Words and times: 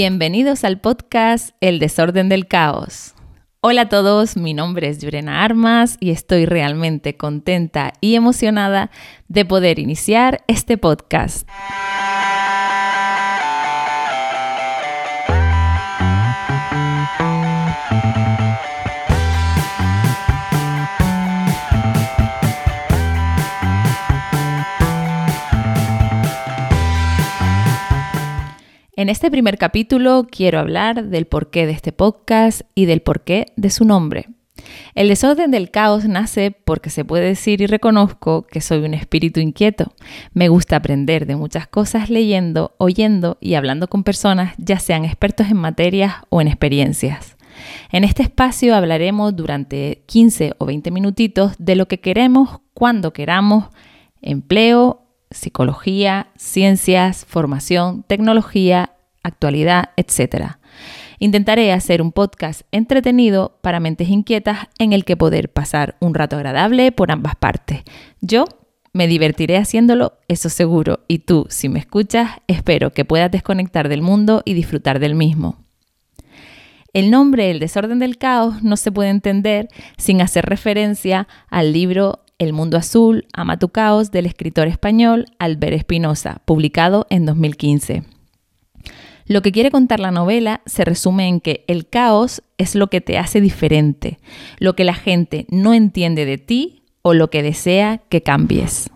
Bienvenidos 0.00 0.62
al 0.62 0.78
podcast 0.78 1.56
El 1.60 1.80
desorden 1.80 2.28
del 2.28 2.46
caos. 2.46 3.16
Hola 3.60 3.80
a 3.80 3.88
todos, 3.88 4.36
mi 4.36 4.54
nombre 4.54 4.86
es 4.86 5.00
Yurena 5.00 5.42
Armas 5.42 5.96
y 5.98 6.12
estoy 6.12 6.46
realmente 6.46 7.16
contenta 7.16 7.92
y 8.00 8.14
emocionada 8.14 8.92
de 9.26 9.44
poder 9.44 9.80
iniciar 9.80 10.44
este 10.46 10.78
podcast. 10.78 11.48
En 28.98 29.08
este 29.08 29.30
primer 29.30 29.58
capítulo 29.58 30.26
quiero 30.28 30.58
hablar 30.58 31.04
del 31.04 31.26
porqué 31.26 31.66
de 31.66 31.72
este 31.72 31.92
podcast 31.92 32.62
y 32.74 32.86
del 32.86 33.00
porqué 33.00 33.46
de 33.54 33.70
su 33.70 33.84
nombre. 33.84 34.26
El 34.96 35.06
desorden 35.06 35.52
del 35.52 35.70
caos 35.70 36.06
nace 36.06 36.50
porque 36.50 36.90
se 36.90 37.04
puede 37.04 37.26
decir 37.26 37.60
y 37.60 37.66
reconozco 37.66 38.48
que 38.48 38.60
soy 38.60 38.78
un 38.78 38.94
espíritu 38.94 39.38
inquieto. 39.38 39.92
Me 40.34 40.48
gusta 40.48 40.74
aprender 40.74 41.26
de 41.26 41.36
muchas 41.36 41.68
cosas 41.68 42.10
leyendo, 42.10 42.74
oyendo 42.78 43.38
y 43.40 43.54
hablando 43.54 43.86
con 43.86 44.02
personas, 44.02 44.54
ya 44.58 44.80
sean 44.80 45.04
expertos 45.04 45.48
en 45.48 45.58
materias 45.58 46.14
o 46.28 46.40
en 46.40 46.48
experiencias. 46.48 47.36
En 47.92 48.02
este 48.02 48.24
espacio 48.24 48.74
hablaremos 48.74 49.36
durante 49.36 50.02
15 50.06 50.54
o 50.58 50.66
20 50.66 50.90
minutitos 50.90 51.52
de 51.60 51.76
lo 51.76 51.86
que 51.86 52.00
queremos, 52.00 52.62
cuando 52.74 53.12
queramos, 53.12 53.66
empleo, 54.22 55.07
psicología, 55.30 56.28
ciencias, 56.36 57.24
formación, 57.26 58.04
tecnología, 58.06 58.94
actualidad, 59.22 59.90
etc. 59.96 60.52
Intentaré 61.18 61.72
hacer 61.72 62.00
un 62.00 62.12
podcast 62.12 62.62
entretenido 62.70 63.58
para 63.60 63.80
mentes 63.80 64.08
inquietas 64.08 64.68
en 64.78 64.92
el 64.92 65.04
que 65.04 65.16
poder 65.16 65.52
pasar 65.52 65.96
un 66.00 66.14
rato 66.14 66.36
agradable 66.36 66.92
por 66.92 67.10
ambas 67.10 67.34
partes. 67.36 67.82
Yo 68.20 68.44
me 68.92 69.06
divertiré 69.06 69.56
haciéndolo, 69.56 70.14
eso 70.28 70.48
seguro, 70.48 71.00
y 71.08 71.20
tú, 71.20 71.46
si 71.50 71.68
me 71.68 71.78
escuchas, 71.78 72.30
espero 72.46 72.92
que 72.92 73.04
puedas 73.04 73.30
desconectar 73.30 73.88
del 73.88 74.02
mundo 74.02 74.42
y 74.44 74.54
disfrutar 74.54 74.98
del 74.98 75.14
mismo. 75.14 75.64
El 76.94 77.10
nombre 77.10 77.50
El 77.50 77.60
desorden 77.60 77.98
del 77.98 78.16
caos 78.16 78.62
no 78.62 78.76
se 78.76 78.90
puede 78.90 79.10
entender 79.10 79.68
sin 79.98 80.20
hacer 80.22 80.46
referencia 80.46 81.28
al 81.48 81.72
libro 81.72 82.24
el 82.38 82.52
mundo 82.52 82.76
azul, 82.76 83.26
ama 83.32 83.58
tu 83.58 83.68
caos 83.70 84.10
del 84.10 84.26
escritor 84.26 84.68
español 84.68 85.26
Albert 85.38 85.74
Espinosa, 85.74 86.40
publicado 86.44 87.06
en 87.10 87.26
2015. 87.26 88.04
Lo 89.26 89.42
que 89.42 89.52
quiere 89.52 89.70
contar 89.70 90.00
la 90.00 90.10
novela 90.10 90.62
se 90.64 90.84
resume 90.84 91.28
en 91.28 91.40
que 91.40 91.64
el 91.66 91.86
caos 91.86 92.42
es 92.56 92.74
lo 92.74 92.86
que 92.86 93.00
te 93.00 93.18
hace 93.18 93.40
diferente, 93.40 94.18
lo 94.58 94.74
que 94.74 94.84
la 94.84 94.94
gente 94.94 95.46
no 95.50 95.74
entiende 95.74 96.24
de 96.24 96.38
ti 96.38 96.82
o 97.02 97.12
lo 97.12 97.28
que 97.28 97.42
desea 97.42 98.00
que 98.08 98.22
cambies. 98.22 98.90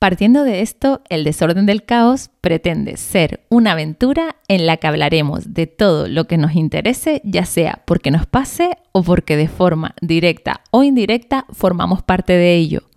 Partiendo 0.00 0.44
de 0.44 0.62
esto, 0.62 1.02
el 1.10 1.24
desorden 1.24 1.66
del 1.66 1.84
caos 1.84 2.30
pretende 2.40 2.96
ser 2.96 3.44
una 3.50 3.72
aventura 3.72 4.36
en 4.48 4.64
la 4.64 4.78
que 4.78 4.86
hablaremos 4.86 5.52
de 5.52 5.66
todo 5.66 6.08
lo 6.08 6.26
que 6.26 6.38
nos 6.38 6.54
interese, 6.54 7.20
ya 7.22 7.44
sea 7.44 7.82
porque 7.84 8.10
nos 8.10 8.24
pase 8.24 8.78
o 8.92 9.02
porque 9.02 9.36
de 9.36 9.46
forma 9.46 9.94
directa 10.00 10.62
o 10.70 10.84
indirecta 10.84 11.44
formamos 11.52 12.02
parte 12.02 12.32
de 12.32 12.54
ello. 12.54 12.88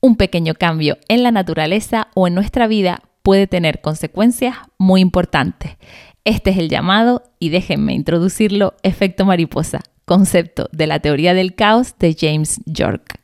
Un 0.00 0.16
pequeño 0.16 0.54
cambio 0.54 0.96
en 1.08 1.22
la 1.22 1.30
naturaleza 1.30 2.08
o 2.14 2.26
en 2.26 2.36
nuestra 2.36 2.66
vida 2.66 3.02
puede 3.22 3.46
tener 3.46 3.82
consecuencias 3.82 4.56
muy 4.78 5.02
importantes. 5.02 5.76
Este 6.24 6.52
es 6.52 6.56
el 6.56 6.70
llamado, 6.70 7.22
y 7.38 7.50
déjenme 7.50 7.92
introducirlo, 7.92 8.76
efecto 8.82 9.26
mariposa, 9.26 9.80
concepto 10.06 10.70
de 10.72 10.86
la 10.86 11.00
teoría 11.00 11.34
del 11.34 11.54
caos 11.54 11.96
de 11.98 12.16
James 12.18 12.62
York. 12.64 13.20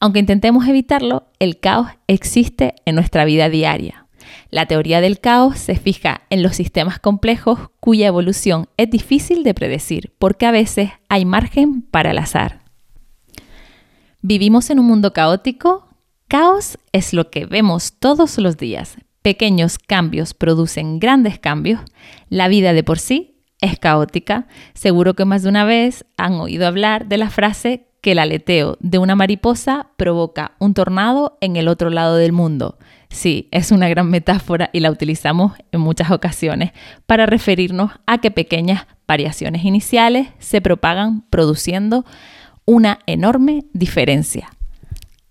Aunque 0.00 0.18
intentemos 0.18 0.66
evitarlo, 0.66 1.28
el 1.38 1.60
caos 1.60 1.88
existe 2.06 2.74
en 2.86 2.94
nuestra 2.94 3.26
vida 3.26 3.50
diaria. 3.50 4.06
La 4.50 4.66
teoría 4.66 5.00
del 5.00 5.20
caos 5.20 5.58
se 5.58 5.76
fija 5.76 6.22
en 6.30 6.42
los 6.42 6.56
sistemas 6.56 6.98
complejos 6.98 7.70
cuya 7.80 8.06
evolución 8.06 8.68
es 8.78 8.90
difícil 8.90 9.44
de 9.44 9.54
predecir 9.54 10.14
porque 10.18 10.46
a 10.46 10.50
veces 10.50 10.90
hay 11.08 11.24
margen 11.24 11.82
para 11.82 12.12
el 12.12 12.18
azar. 12.18 12.62
¿Vivimos 14.22 14.70
en 14.70 14.78
un 14.78 14.86
mundo 14.86 15.12
caótico? 15.12 15.88
Caos 16.28 16.78
es 16.92 17.12
lo 17.12 17.30
que 17.30 17.46
vemos 17.46 17.94
todos 17.98 18.38
los 18.38 18.56
días. 18.56 18.96
Pequeños 19.22 19.78
cambios 19.78 20.32
producen 20.32 20.98
grandes 20.98 21.38
cambios. 21.38 21.80
La 22.28 22.48
vida 22.48 22.72
de 22.72 22.84
por 22.84 22.98
sí 22.98 23.42
es 23.60 23.78
caótica. 23.78 24.46
Seguro 24.74 25.14
que 25.14 25.24
más 25.24 25.42
de 25.42 25.50
una 25.50 25.64
vez 25.64 26.06
han 26.16 26.34
oído 26.34 26.66
hablar 26.66 27.06
de 27.06 27.18
la 27.18 27.30
frase 27.30 27.89
que 28.00 28.12
el 28.12 28.18
aleteo 28.18 28.76
de 28.80 28.98
una 28.98 29.14
mariposa 29.14 29.88
provoca 29.96 30.52
un 30.58 30.74
tornado 30.74 31.36
en 31.40 31.56
el 31.56 31.68
otro 31.68 31.90
lado 31.90 32.16
del 32.16 32.32
mundo. 32.32 32.78
Sí, 33.10 33.48
es 33.50 33.72
una 33.72 33.88
gran 33.88 34.08
metáfora 34.08 34.70
y 34.72 34.80
la 34.80 34.90
utilizamos 34.90 35.52
en 35.72 35.80
muchas 35.80 36.10
ocasiones 36.10 36.72
para 37.06 37.26
referirnos 37.26 37.92
a 38.06 38.18
que 38.18 38.30
pequeñas 38.30 38.86
variaciones 39.06 39.64
iniciales 39.64 40.28
se 40.38 40.60
propagan 40.60 41.22
produciendo 41.28 42.04
una 42.64 43.00
enorme 43.06 43.64
diferencia. 43.72 44.50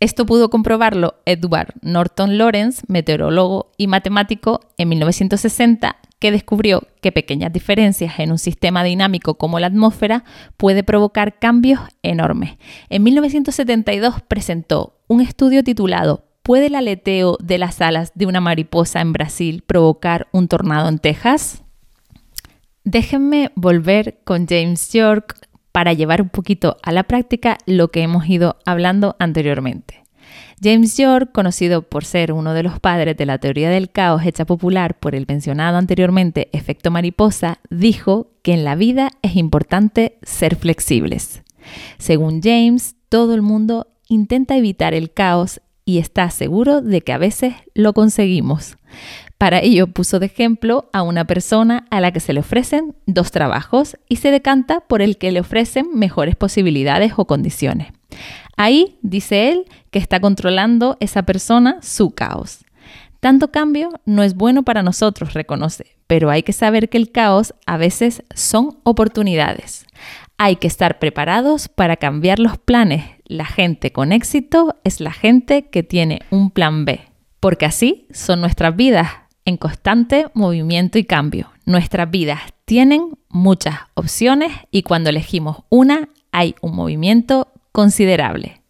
Esto 0.02 0.25
pudo 0.25 0.50
comprobarlo 0.50 1.16
Edward 1.25 1.74
Norton 1.81 2.38
Lawrence, 2.38 2.84
meteorólogo 2.88 3.72
y 3.78 3.88
matemático, 3.88 4.62
en 4.78 4.90
1960 4.90 5.97
que 6.19 6.31
descubrió 6.31 6.84
que 7.02 7.12
pequeñas 7.12 7.52
diferencias 7.52 8.19
en 8.19 8.31
un 8.31 8.38
sistema 8.38 8.84
dinámico 8.84 9.35
como 9.35 9.59
la 9.59 9.68
atmósfera 9.68 10.24
puede 10.57 10.84
provocar 10.84 11.40
cambios 11.40 11.80
enormes. 12.03 12.57
En 12.90 13.03
1972 13.03 14.22
presentó 14.28 15.00
un 15.08 15.22
estudio 15.22 15.63
titulado 15.63 16.25
¿Puede 16.44 16.68
el 16.68 16.75
aleteo 16.75 17.38
de 17.41 17.58
las 17.58 17.79
alas 17.79 18.12
de 18.16 18.25
una 18.25 18.41
mariposa 18.41 19.02
en 19.02 19.13
Brasil 19.13 19.63
provocar 19.66 20.28
un 20.31 20.47
tornado 20.47 20.90
en 20.90 20.97
Texas? 21.00 21.63
Déjenme 22.84 23.52
volver 23.56 24.19
con 24.24 24.47
James 24.47 24.91
York 24.91 25.35
para 25.72 25.94
llevar 25.94 26.22
un 26.22 26.29
poquito 26.29 26.78
a 26.81 26.91
la 26.91 27.03
práctica 27.03 27.58
lo 27.66 27.90
que 27.90 28.02
hemos 28.02 28.28
ido 28.28 28.58
hablando 28.66 29.16
anteriormente. 29.19 30.03
James 30.62 30.97
York, 30.97 31.31
conocido 31.31 31.84
por 31.84 32.06
ser 32.06 32.34
uno 32.34 32.53
de 32.53 32.64
los 32.64 32.80
padres 32.80 33.16
de 33.16 33.25
la 33.25 33.38
teoría 33.38 33.70
del 33.70 33.90
caos 33.90 34.25
hecha 34.25 34.46
popular 34.46 35.00
por 35.00 35.16
el 35.16 35.25
mencionado 35.28 35.78
anteriormente 35.78 36.50
efecto 36.52 36.92
mariposa, 36.92 37.59
dijo 37.70 38.28
que 38.42 38.53
en 38.53 38.64
la 38.64 38.75
vida 38.75 39.12
es 39.22 39.36
importante 39.36 40.18
ser 40.22 40.56
flexibles. 40.56 41.44
Según 41.97 42.42
James, 42.42 42.96
todo 43.09 43.36
el 43.36 43.42
mundo 43.42 43.88
intenta 44.08 44.58
evitar 44.58 44.94
el 44.94 45.12
caos 45.12 45.62
y 45.86 45.97
está 45.97 46.30
seguro 46.30 46.81
de 46.81 47.02
que 47.02 47.14
a 47.14 47.18
veces 47.18 47.56
lo 47.74 47.94
conseguimos. 47.94 48.78
Para 49.40 49.62
ello 49.62 49.88
puso 49.88 50.20
de 50.20 50.26
ejemplo 50.26 50.90
a 50.91 51.02
una 51.02 51.26
persona 51.26 51.85
a 51.90 52.02
la 52.02 52.12
que 52.12 52.20
se 52.20 52.34
le 52.34 52.41
ofrecen 52.41 52.96
dos 53.05 53.32
trabajos 53.32 53.97
y 54.09 54.17
se 54.17 54.32
decanta 54.32 54.82
por 54.82 55.02
el 55.02 55.17
que 55.17 55.32
le 55.32 55.40
ofrecen 55.40 55.88
mejores 55.94 56.35
posibilidades 56.35 57.14
o 57.16 57.26
condiciones. 57.26 57.88
Ahí, 58.61 58.97
dice 59.02 59.52
él, 59.52 59.64
que 59.90 60.00
está 60.00 60.20
controlando 60.20 60.97
esa 61.00 61.23
persona 61.23 61.78
su 61.82 62.11
caos. 62.11 62.66
Tanto 63.22 63.52
cambio 63.52 63.90
no 64.03 64.22
es 64.22 64.35
bueno 64.35 64.64
para 64.64 64.84
nosotros, 64.84 65.34
reconoce, 65.34 65.96
pero 66.08 66.29
hay 66.29 66.44
que 66.44 66.52
saber 66.52 66.90
que 66.90 66.97
el 66.97 67.09
caos 67.09 67.53
a 67.66 67.78
veces 67.78 68.22
son 68.35 68.78
oportunidades. 68.84 69.85
Hay 70.38 70.58
que 70.58 70.67
estar 70.67 71.00
preparados 71.00 71.70
para 71.70 71.96
cambiar 71.96 72.40
los 72.40 72.58
planes. 72.58 73.06
La 73.23 73.46
gente 73.46 73.94
con 73.94 74.11
éxito 74.11 74.76
es 74.84 75.00
la 75.00 75.14
gente 75.14 75.70
que 75.70 75.82
tiene 75.82 76.23
un 76.29 76.52
plan 76.52 76.84
B, 76.84 77.00
porque 77.40 77.66
así 77.66 78.08
son 78.12 78.41
nuestras 78.41 78.76
vidas 78.76 79.08
en 79.46 79.55
constante 79.55 80.26
movimiento 80.34 81.00
y 81.00 81.05
cambio. 81.05 81.50
Nuestras 81.66 82.12
vidas 82.12 82.41
tienen 82.66 83.17
muchas 83.29 83.76
opciones 83.94 84.52
y 84.70 84.84
cuando 84.84 85.12
elegimos 85.12 85.64
una 85.70 86.09
hay 86.34 86.55
un 86.62 86.76
movimiento 86.76 87.47
considerable. 87.71 88.61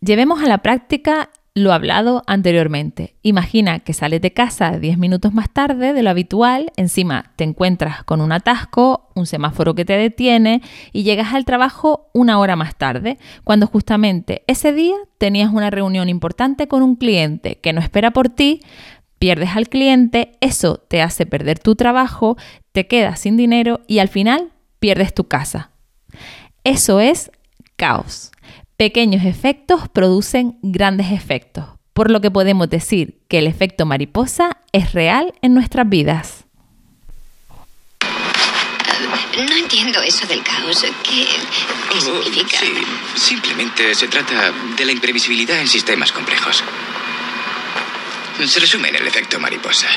Llevemos 0.00 0.42
a 0.42 0.48
la 0.48 0.58
práctica 0.58 1.30
lo 1.54 1.72
hablado 1.72 2.22
anteriormente. 2.26 3.16
Imagina 3.22 3.78
que 3.80 3.94
sales 3.94 4.20
de 4.20 4.34
casa 4.34 4.78
10 4.78 4.98
minutos 4.98 5.32
más 5.32 5.48
tarde 5.48 5.94
de 5.94 6.02
lo 6.02 6.10
habitual, 6.10 6.70
encima 6.76 7.32
te 7.36 7.44
encuentras 7.44 8.04
con 8.04 8.20
un 8.20 8.30
atasco, 8.30 9.08
un 9.14 9.24
semáforo 9.24 9.74
que 9.74 9.86
te 9.86 9.96
detiene 9.96 10.60
y 10.92 11.02
llegas 11.02 11.32
al 11.32 11.46
trabajo 11.46 12.10
una 12.12 12.38
hora 12.40 12.56
más 12.56 12.76
tarde, 12.76 13.16
cuando 13.42 13.66
justamente 13.66 14.42
ese 14.46 14.74
día 14.74 14.96
tenías 15.16 15.50
una 15.50 15.70
reunión 15.70 16.10
importante 16.10 16.68
con 16.68 16.82
un 16.82 16.94
cliente 16.94 17.58
que 17.58 17.72
no 17.72 17.80
espera 17.80 18.10
por 18.10 18.28
ti, 18.28 18.60
Pierdes 19.18 19.56
al 19.56 19.68
cliente, 19.68 20.32
eso 20.40 20.76
te 20.76 21.00
hace 21.00 21.24
perder 21.24 21.58
tu 21.58 21.74
trabajo, 21.74 22.36
te 22.72 22.86
quedas 22.86 23.20
sin 23.20 23.36
dinero 23.36 23.80
y 23.86 24.00
al 24.00 24.08
final 24.08 24.52
pierdes 24.78 25.14
tu 25.14 25.24
casa. 25.24 25.70
Eso 26.64 27.00
es 27.00 27.30
caos. 27.76 28.32
Pequeños 28.76 29.24
efectos 29.24 29.88
producen 29.88 30.58
grandes 30.62 31.12
efectos, 31.12 31.64
por 31.92 32.10
lo 32.10 32.20
que 32.20 32.30
podemos 32.30 32.68
decir 32.68 33.20
que 33.28 33.38
el 33.38 33.46
efecto 33.46 33.86
mariposa 33.86 34.58
es 34.72 34.92
real 34.92 35.32
en 35.42 35.54
nuestras 35.54 35.88
vidas. 35.88 36.46
No 39.38 39.54
entiendo 39.54 40.00
eso 40.00 40.26
del 40.26 40.42
caos. 40.42 40.84
¿Qué, 41.02 41.26
qué 41.92 42.00
significa? 42.00 42.58
sí, 42.58 42.72
simplemente 43.14 43.94
se 43.94 44.08
trata 44.08 44.50
de 44.76 44.84
la 44.84 44.92
imprevisibilidad 44.92 45.60
en 45.60 45.68
sistemas 45.68 46.10
complejos. 46.10 46.64
Se 48.46 48.60
resume 48.60 48.88
en 48.88 48.96
el 48.96 49.06
efecto 49.06 49.38
mariposa. 49.38 49.88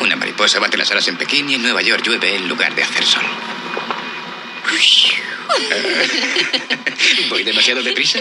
Una 0.00 0.16
mariposa 0.16 0.58
bate 0.58 0.76
las 0.76 0.90
alas 0.90 1.06
en 1.08 1.16
Pekín 1.16 1.48
y 1.50 1.54
en 1.54 1.62
Nueva 1.62 1.82
York 1.82 2.02
llueve 2.04 2.34
en 2.36 2.48
lugar 2.48 2.74
de 2.74 2.82
hacer 2.82 3.04
sol. 3.04 3.24
¿Voy 7.28 7.44
demasiado 7.44 7.82
deprisa? 7.82 8.18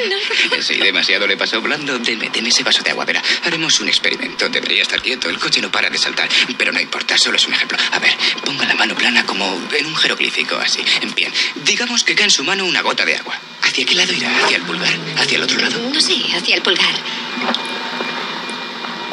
Sí, 0.62 0.78
demasiado 0.78 1.28
le 1.28 1.38
pasó 1.38 1.62
blando. 1.62 1.98
Deme, 2.00 2.30
deme 2.32 2.50
ese 2.50 2.64
vaso 2.64 2.82
de 2.84 2.92
agua. 2.92 3.06
Verá, 3.06 3.22
haremos 3.44 3.80
un 3.80 3.88
experimento. 3.88 4.50
Debería 4.50 4.82
estar 4.82 5.02
quieto. 5.02 5.30
El 5.30 5.40
coche 5.40 5.62
no 5.62 5.72
para 5.72 5.90
de 5.90 5.98
saltar. 5.98 6.30
Pero 6.58 6.72
no 6.72 6.80
importa, 6.80 7.18
solo 7.18 7.38
es 7.38 7.48
un 7.48 7.54
ejemplo. 7.54 7.78
A 7.92 8.00
ver, 8.00 8.16
ponga 8.44 8.66
la 8.66 8.76
mano 8.76 8.96
plana 8.96 9.26
como 9.26 9.46
en 9.72 9.86
un 9.86 9.96
jeroglífico, 9.96 10.56
así. 10.58 10.84
Bien, 11.16 11.32
digamos 11.64 12.04
que 12.04 12.16
cae 12.16 12.26
en 12.26 12.32
su 12.32 12.44
mano 12.44 12.66
una 12.66 12.82
gota 12.82 13.06
de 13.06 13.16
agua. 13.16 13.40
¿Hacia 13.62 13.86
qué 13.86 13.96
lado 13.96 14.14
irá? 14.14 14.30
¿Hacia 14.44 14.58
el 14.58 14.64
pulgar? 14.64 14.94
¿Hacia 15.18 15.38
el 15.38 15.44
otro 15.44 15.60
lado? 15.60 15.80
No 15.94 16.02
sé, 16.02 16.16
hacia 16.36 16.56
el 16.56 16.62
pulgar. 16.62 16.94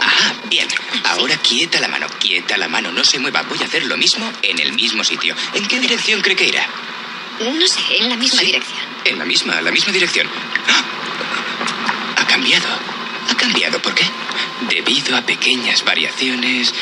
Ah, 0.01 0.35
bien. 0.49 0.67
Ahora 1.05 1.37
quieta 1.39 1.81
la 1.81 1.89
mano, 1.89 2.07
quieta 2.19 2.57
la 2.57 2.69
mano. 2.69 2.91
No 2.93 3.05
se 3.05 3.19
mueva. 3.19 3.43
Voy 3.43 3.59
a 3.63 3.67
hacer 3.67 3.85
lo 3.85 3.97
mismo 3.97 4.31
en 4.43 4.59
el 4.59 4.73
mismo 4.73 5.05
sitio. 5.05 5.35
¿En 5.55 5.67
qué 5.67 5.81
dirección 5.81 6.21
cree 6.21 6.37
que 6.37 6.47
irá? 6.47 6.67
No 7.41 7.67
sé, 7.67 7.81
en 7.99 8.09
la 8.11 8.17
misma 8.17 8.41
Sí. 8.41 8.47
dirección. 8.47 8.79
En 9.05 9.19
la 9.19 9.25
misma, 9.25 9.61
la 9.61 9.71
misma 9.73 9.93
dirección. 9.93 10.29
¡Ah! 10.69 12.21
Ha 12.23 12.27
cambiado. 12.27 12.67
Ha 13.31 13.35
cambiado. 13.37 13.81
¿Por 13.81 13.95
qué? 13.95 14.05
Debido 14.69 15.17
a 15.17 15.23
pequeñas 15.23 15.83
variaciones, 15.85 16.75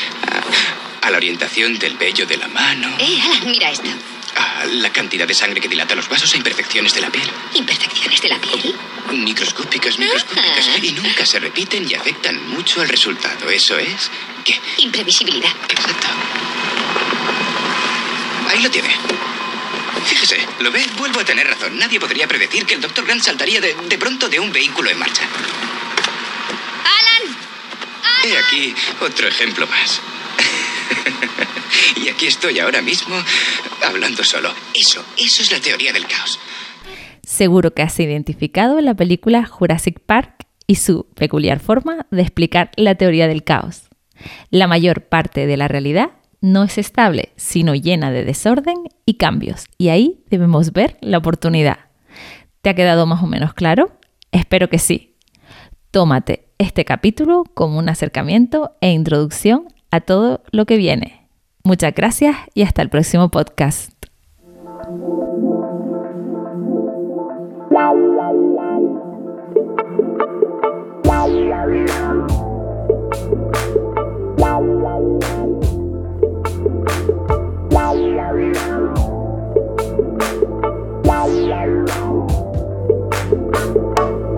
a, 1.01 1.07
a 1.07 1.11
la 1.11 1.17
orientación 1.17 1.79
del 1.79 1.95
vello 1.97 2.25
de 2.25 2.37
la 2.37 2.47
mano, 2.49 2.93
Eh, 2.99 3.19
Alan, 3.23 3.49
mira 3.49 3.71
esto. 3.71 3.89
a 4.35 4.65
la 4.65 4.91
cantidad 4.91 5.25
de 5.27 5.33
sangre 5.33 5.61
que 5.61 5.67
dilata 5.69 5.95
los 5.95 6.09
vasos 6.09 6.33
e 6.33 6.37
imperfecciones 6.37 6.93
de 6.93 7.01
la 7.01 7.09
piel. 7.09 7.29
Imperfecciones 7.53 8.21
de 8.21 8.29
la 8.29 8.37
piel. 8.39 8.75
Microscópicas, 9.13 9.97
microscópicas. 9.97 10.67
Ajá. 10.67 10.77
Y 10.83 10.91
nunca 10.91 11.25
se 11.25 11.39
repiten 11.39 11.89
y 11.89 11.93
afectan 11.95 12.45
mucho 12.49 12.81
al 12.81 12.89
resultado. 12.89 13.49
Eso 13.49 13.77
es... 13.79 14.11
¿Qué? 14.43 14.59
Imprevisibilidad. 14.77 15.51
Exacto. 15.69 16.07
Ahí 18.49 18.61
lo 18.61 18.69
tiene. 18.69 18.89
Fíjese, 20.05 20.37
¿lo 20.59 20.71
ve? 20.71 20.83
Vuelvo 20.97 21.19
a 21.19 21.25
tener 21.25 21.47
razón. 21.47 21.77
Nadie 21.77 21.99
podría 21.99 22.27
predecir 22.27 22.65
que 22.65 22.75
el 22.75 22.81
Dr. 22.81 23.05
Grant 23.05 23.21
saltaría 23.21 23.61
de, 23.61 23.75
de 23.87 23.97
pronto 23.97 24.29
de 24.29 24.39
un 24.39 24.51
vehículo 24.51 24.89
en 24.89 24.99
marcha. 24.99 25.23
¡Alan! 26.83 27.35
He 28.25 28.37
aquí 28.37 28.75
otro 29.01 29.27
ejemplo 29.27 29.67
más. 29.67 30.01
y 32.03 32.09
aquí 32.09 32.27
estoy 32.27 32.59
ahora 32.59 32.81
mismo 32.81 33.15
hablando 33.87 34.23
solo. 34.23 34.53
Eso, 34.73 35.03
eso 35.17 35.41
es 35.41 35.51
la 35.51 35.59
teoría 35.59 35.93
del 35.93 36.07
caos. 36.07 36.39
Seguro 37.23 37.73
que 37.73 37.83
has 37.83 37.99
identificado 37.99 38.81
la 38.81 38.95
película 38.95 39.45
Jurassic 39.45 39.99
Park 39.99 40.47
y 40.65 40.75
su 40.75 41.05
peculiar 41.15 41.59
forma 41.59 42.07
de 42.11 42.21
explicar 42.21 42.71
la 42.75 42.95
teoría 42.95 43.27
del 43.27 43.43
caos. 43.43 43.83
La 44.49 44.67
mayor 44.67 45.07
parte 45.07 45.45
de 45.47 45.57
la 45.57 45.67
realidad 45.67 46.11
no 46.41 46.63
es 46.63 46.77
estable, 46.77 47.33
sino 47.35 47.75
llena 47.75 48.11
de 48.11 48.23
desorden 48.23 48.77
y 49.05 49.15
cambios, 49.15 49.65
y 49.77 49.89
ahí 49.89 50.23
debemos 50.29 50.71
ver 50.71 50.97
la 51.01 51.17
oportunidad. 51.17 51.77
¿Te 52.61 52.69
ha 52.69 52.75
quedado 52.75 53.05
más 53.05 53.23
o 53.23 53.27
menos 53.27 53.53
claro? 53.53 53.91
Espero 54.31 54.69
que 54.69 54.79
sí. 54.79 55.15
Tómate 55.91 56.49
este 56.57 56.85
capítulo 56.85 57.43
como 57.53 57.79
un 57.79 57.89
acercamiento 57.89 58.75
e 58.81 58.91
introducción 58.91 59.67
a 59.91 60.01
todo 60.01 60.43
lo 60.51 60.65
que 60.65 60.77
viene. 60.77 61.27
Muchas 61.63 61.93
gracias 61.93 62.35
y 62.53 62.63
hasta 62.63 62.81
el 62.81 62.89
próximo 62.89 63.29
podcast. 63.29 63.93